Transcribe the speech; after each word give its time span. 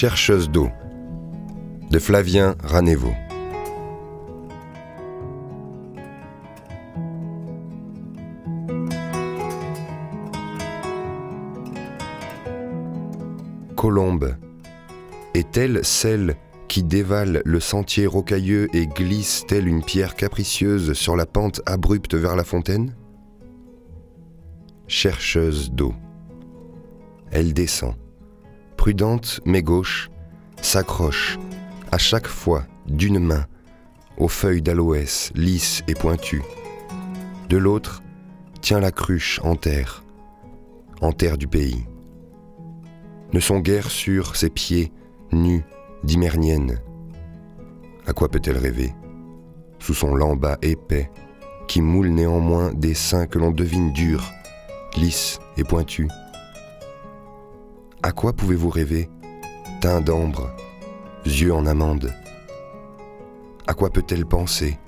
Chercheuse 0.00 0.48
d'eau 0.48 0.70
de 1.90 1.98
Flavien 1.98 2.54
Ranévo. 2.62 3.10
Colombe, 13.74 14.36
est-elle 15.34 15.84
celle 15.84 16.36
qui 16.68 16.84
dévale 16.84 17.42
le 17.44 17.58
sentier 17.58 18.06
rocailleux 18.06 18.68
et 18.72 18.86
glisse 18.86 19.46
telle 19.48 19.66
une 19.66 19.82
pierre 19.82 20.14
capricieuse 20.14 20.92
sur 20.92 21.16
la 21.16 21.26
pente 21.26 21.60
abrupte 21.66 22.14
vers 22.14 22.36
la 22.36 22.44
fontaine? 22.44 22.94
Chercheuse 24.86 25.72
d'eau. 25.72 25.92
Elle 27.32 27.52
descend, 27.52 27.96
prudente 28.78 29.40
mais 29.44 29.62
gauche, 29.62 30.08
s'accroche, 30.62 31.38
à 31.92 31.98
chaque 31.98 32.28
fois 32.28 32.64
d'une 32.86 33.18
main, 33.18 33.44
aux 34.16 34.28
feuilles 34.28 34.62
d'aloès 34.62 35.30
lisses 35.34 35.82
et 35.88 35.94
pointues. 35.94 36.42
De 37.50 37.58
l'autre, 37.58 38.02
tient 38.62 38.80
la 38.80 38.92
cruche 38.92 39.40
en 39.42 39.56
terre, 39.56 40.04
en 41.02 41.12
terre 41.12 41.36
du 41.36 41.48
pays. 41.48 41.86
Ne 43.34 43.40
sont 43.40 43.58
guère 43.58 43.90
sur 43.90 44.36
ses 44.36 44.48
pieds 44.48 44.92
nus 45.32 45.64
d'Himernienne. 46.04 46.80
À 48.06 48.12
quoi 48.12 48.28
peut-elle 48.28 48.56
rêver 48.56 48.94
Sous 49.80 49.94
son 49.94 50.14
lambat 50.14 50.56
épais, 50.62 51.10
qui 51.66 51.82
moule 51.82 52.08
néanmoins 52.08 52.72
des 52.72 52.94
seins 52.94 53.26
que 53.26 53.38
l'on 53.38 53.50
devine 53.50 53.92
durs, 53.92 54.32
lisses 54.96 55.40
et 55.56 55.64
pointus? 55.64 56.08
À 58.00 58.12
quoi 58.12 58.32
pouvez-vous 58.32 58.70
rêver? 58.70 59.10
Teint 59.80 60.00
d'ambre, 60.00 60.50
yeux 61.26 61.52
en 61.52 61.66
amande. 61.66 62.14
À 63.66 63.74
quoi 63.74 63.90
peut-elle 63.90 64.24
penser? 64.24 64.78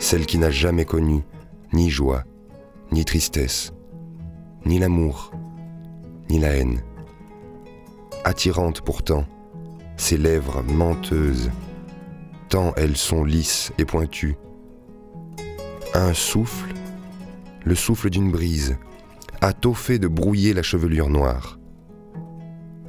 Celle 0.00 0.24
qui 0.24 0.38
n'a 0.38 0.50
jamais 0.50 0.86
connu 0.86 1.24
ni 1.74 1.90
joie, 1.90 2.24
ni 2.90 3.04
tristesse, 3.04 3.74
ni 4.64 4.78
l'amour, 4.78 5.32
ni 6.30 6.38
la 6.38 6.56
haine. 6.56 6.80
Attirante 8.24 8.80
pourtant, 8.80 9.26
ses 9.98 10.16
lèvres 10.16 10.62
menteuses, 10.62 11.50
tant 12.48 12.72
elles 12.76 12.96
sont 12.96 13.24
lisses 13.24 13.72
et 13.76 13.84
pointues. 13.84 14.36
Un 15.92 16.14
souffle, 16.14 16.72
le 17.62 17.74
souffle 17.74 18.08
d'une 18.08 18.30
brise, 18.30 18.78
a 19.42 19.52
tôt 19.52 19.74
fait 19.74 19.98
de 19.98 20.08
brouiller 20.08 20.54
la 20.54 20.62
chevelure 20.62 21.10
noire. 21.10 21.58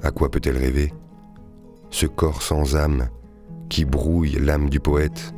À 0.04 0.12
quoi 0.12 0.30
peut-elle 0.30 0.58
rêver? 0.58 0.94
Ce 1.90 2.06
corps 2.06 2.42
sans 2.42 2.76
âme 2.76 3.08
qui 3.70 3.86
brouille 3.86 4.38
l'âme 4.38 4.70
du 4.70 4.82
poète 4.82 5.34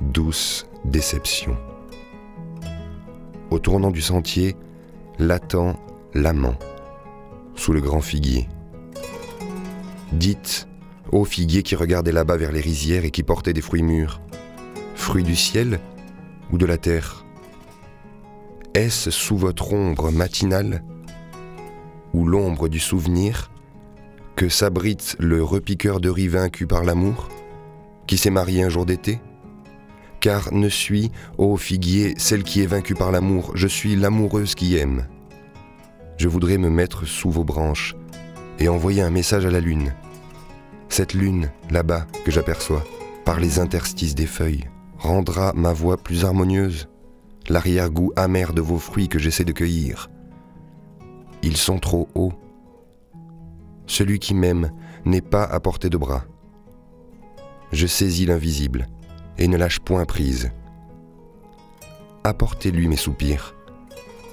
Douce 0.00 0.66
déception. 0.84 1.56
Au 3.50 3.60
tournant 3.60 3.92
du 3.92 4.00
sentier, 4.00 4.56
l'attend 5.20 5.76
l'amant, 6.12 6.58
sous 7.54 7.72
le 7.72 7.80
grand 7.80 8.00
figuier. 8.00 8.48
Dites, 10.12 10.66
ô 11.12 11.24
figuier 11.24 11.62
qui 11.62 11.76
regardait 11.76 12.10
là-bas 12.10 12.36
vers 12.36 12.50
les 12.50 12.60
rizières 12.60 13.04
et 13.04 13.12
qui 13.12 13.22
portait 13.22 13.52
des 13.52 13.60
fruits 13.60 13.84
mûrs, 13.84 14.20
fruits 14.96 15.22
du 15.22 15.36
ciel 15.36 15.78
ou 16.50 16.58
de 16.58 16.66
la 16.66 16.78
terre? 16.78 17.24
Est-ce 18.74 19.12
sous 19.12 19.36
votre 19.36 19.72
ombre 19.72 20.10
matinale 20.10 20.82
ou 22.14 22.26
l'ombre 22.26 22.68
du 22.68 22.78
souvenir 22.78 23.50
que 24.36 24.48
s'abrite 24.48 25.16
le 25.18 25.42
repiqueur 25.42 26.00
de 26.00 26.08
riz 26.08 26.28
vaincu 26.28 26.66
par 26.66 26.84
l'amour, 26.84 27.28
qui 28.06 28.16
s'est 28.16 28.30
marié 28.30 28.62
un 28.62 28.68
jour 28.68 28.86
d'été? 28.86 29.20
Car 30.20 30.52
ne 30.52 30.68
suis, 30.68 31.10
ô 31.38 31.56
figuier, 31.56 32.14
celle 32.16 32.42
qui 32.42 32.62
est 32.62 32.66
vaincue 32.66 32.94
par 32.94 33.12
l'amour, 33.12 33.52
je 33.54 33.66
suis 33.66 33.96
l'amoureuse 33.96 34.54
qui 34.54 34.76
aime. 34.76 35.06
Je 36.16 36.28
voudrais 36.28 36.58
me 36.58 36.70
mettre 36.70 37.06
sous 37.06 37.30
vos 37.30 37.44
branches 37.44 37.94
et 38.58 38.68
envoyer 38.68 39.02
un 39.02 39.10
message 39.10 39.46
à 39.46 39.50
la 39.50 39.60
lune. 39.60 39.94
Cette 40.88 41.14
lune, 41.14 41.50
là-bas, 41.70 42.06
que 42.24 42.30
j'aperçois, 42.30 42.84
par 43.24 43.40
les 43.40 43.58
interstices 43.58 44.14
des 44.14 44.26
feuilles, 44.26 44.68
rendra 44.98 45.52
ma 45.54 45.72
voix 45.72 45.96
plus 45.96 46.24
harmonieuse, 46.24 46.88
l'arrière-goût 47.48 48.12
amer 48.16 48.52
de 48.52 48.60
vos 48.60 48.78
fruits 48.78 49.08
que 49.08 49.18
j'essaie 49.18 49.44
de 49.44 49.52
cueillir. 49.52 50.10
Ils 51.42 51.56
sont 51.56 51.78
trop 51.78 52.08
hauts. 52.14 52.32
Celui 53.86 54.18
qui 54.18 54.34
m'aime 54.34 54.70
n'est 55.04 55.20
pas 55.20 55.44
à 55.44 55.58
portée 55.60 55.90
de 55.90 55.96
bras. 55.96 56.24
Je 57.72 57.86
saisis 57.86 58.26
l'invisible 58.26 58.86
et 59.38 59.48
ne 59.48 59.56
lâche 59.56 59.80
point 59.80 60.04
prise. 60.04 60.50
Apportez-lui 62.24 62.88
mes 62.88 62.96
soupirs. 62.96 63.54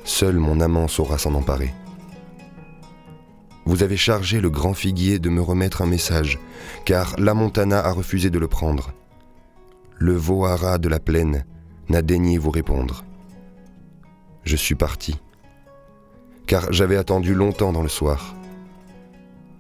Seul 0.04 0.38
mon 0.38 0.60
amant 0.60 0.88
saura 0.88 1.18
s'en 1.18 1.34
emparer. 1.36 1.74
Vous 3.66 3.84
avez 3.84 3.98
chargé 3.98 4.40
le 4.40 4.50
grand 4.50 4.74
figuier 4.74 5.20
de 5.20 5.30
me 5.30 5.42
remettre 5.42 5.82
un 5.82 5.88
message, 5.88 6.40
car 6.86 7.16
la 7.18 7.34
montana 7.34 7.80
a 7.80 7.92
refusé 7.92 8.30
de 8.30 8.40
le 8.40 8.48
prendre. 8.48 8.92
Le 9.98 10.14
vohara 10.14 10.78
de 10.78 10.88
la 10.88 11.00
plaine 11.00 11.46
n'a 11.90 12.02
daigné 12.02 12.38
vous 12.38 12.52
répondre. 12.52 13.04
Je 14.44 14.56
suis 14.56 14.76
parti, 14.76 15.20
car 16.48 16.72
j'avais 16.72 16.96
attendu 16.96 17.34
longtemps 17.36 17.74
dans 17.74 17.84
le 17.84 17.90
soir. 17.90 18.34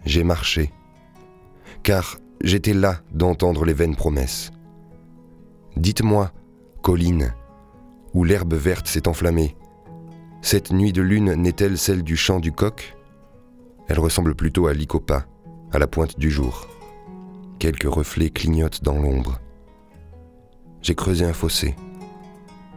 J'ai 0.06 0.24
marché, 0.24 0.72
car 1.84 2.18
j'étais 2.42 2.74
là 2.74 3.02
d'entendre 3.12 3.66
les 3.66 3.74
vaines 3.74 3.96
promesses. 3.96 4.52
Dites-moi, 5.76 6.32
colline, 6.82 7.34
où 8.14 8.24
l'herbe 8.24 8.54
verte 8.54 8.88
s'est 8.88 9.08
enflammée, 9.08 9.56
cette 10.42 10.72
nuit 10.72 10.94
de 10.94 11.02
lune 11.02 11.34
n'est-elle 11.34 11.78
celle 11.78 12.04
du 12.04 12.16
chant 12.16 12.40
du 12.40 12.52
coq? 12.52 12.96
Elle 13.90 14.00
ressemble 14.00 14.34
plutôt 14.34 14.68
à 14.68 14.74
l'icopa, 14.74 15.26
à 15.74 15.80
la 15.80 15.88
pointe 15.88 16.18
du 16.18 16.32
jour. 16.32 16.68
Quelques 17.60 17.92
reflets 17.92 18.30
clignotent 18.30 18.84
dans 18.84 18.98
l'ombre. 18.98 19.40
J'ai 20.82 20.96
creusé 20.96 21.26
un 21.26 21.34
fossé, 21.34 21.76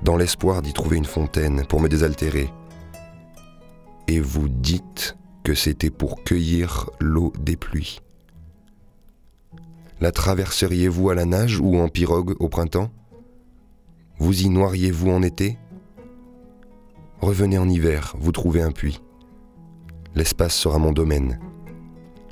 dans 0.03 0.17
l'espoir 0.17 0.63
d'y 0.63 0.73
trouver 0.73 0.97
une 0.97 1.05
fontaine 1.05 1.65
pour 1.67 1.81
me 1.81 1.89
désaltérer. 1.89 2.51
Et 4.11 4.19
vous 4.19 4.49
dites 4.49 5.17
que 5.45 5.55
c'était 5.55 5.89
pour 5.89 6.25
cueillir 6.25 6.91
l'eau 6.99 7.33
des 7.39 7.55
pluies. 7.55 8.01
La 10.01 10.11
traverseriez-vous 10.11 11.11
à 11.11 11.15
la 11.15 11.25
nage 11.25 11.61
ou 11.61 11.77
en 11.77 11.87
pirogue 11.87 12.35
au 12.41 12.49
printemps? 12.49 12.91
Vous 14.19 14.43
y 14.43 14.49
noiriez-vous 14.49 15.13
en 15.13 15.23
été? 15.23 15.59
Revenez 17.21 17.57
en 17.57 17.69
hiver, 17.69 18.17
vous 18.19 18.33
trouvez 18.33 18.63
un 18.63 18.73
puits. 18.73 19.01
L'espace 20.17 20.57
sera 20.57 20.79
mon 20.79 20.91
domaine. 20.91 21.39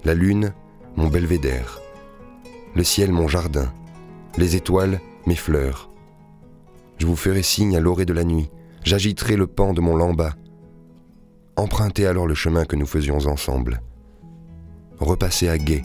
La 0.03 0.15
lune, 0.15 0.55
mon 0.97 1.07
belvédère. 1.07 1.79
Le 2.75 2.83
ciel, 2.83 3.13
mon 3.13 3.29
jardin. 3.29 3.73
Les 4.37 4.57
étoiles, 4.57 5.01
mes 5.27 5.37
fleurs. 5.37 5.91
Je 6.97 7.07
vous 7.07 7.15
ferai 7.15 7.45
signe 7.45 7.77
à 7.77 7.81
l'orée 7.81 8.05
de 8.05 8.15
la 8.15 8.25
nuit. 8.25 8.51
J'agiterai 8.83 9.37
le 9.37 9.47
pan 9.47 9.75
de 9.75 9.81
mon 9.81 9.95
lamba. 9.95 10.35
Empruntez 11.59 12.07
alors 12.07 12.29
le 12.29 12.37
chemin 12.37 12.65
que 12.65 12.77
nous 12.77 12.87
faisions 12.87 13.19
ensemble. 13.27 13.83
Repassez 15.01 15.49
à 15.49 15.59
guet, 15.59 15.83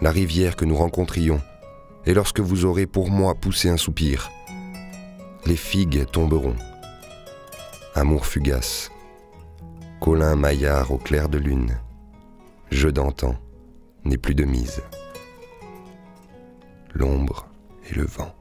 la 0.00 0.10
rivière 0.10 0.56
que 0.56 0.64
nous 0.64 0.74
rencontrions, 0.74 1.42
et 2.06 2.14
lorsque 2.14 2.40
vous 2.40 2.64
aurez 2.64 2.86
pour 2.86 3.10
moi 3.10 3.34
poussé 3.34 3.68
un 3.68 3.76
soupir, 3.76 4.30
les 5.44 5.56
figues 5.56 6.06
tomberont. 6.10 6.56
Amour 7.94 8.24
fugace. 8.24 8.90
Colin 10.00 10.34
Maillard 10.34 10.92
au 10.92 10.96
clair 10.96 11.28
de 11.28 11.36
lune. 11.36 11.78
Jeu 12.70 12.90
d'antan 12.90 13.34
n'est 14.06 14.16
plus 14.16 14.34
de 14.34 14.46
mise. 14.46 14.80
L'ombre 16.94 17.46
et 17.90 17.94
le 17.94 18.06
vent. 18.06 18.34